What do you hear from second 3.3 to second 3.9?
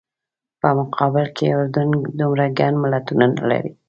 نه لري.